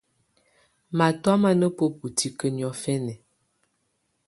[0.97, 3.13] Matɔ̀́á mà nà bǝbu tikǝ́ niɔ̀fɛna.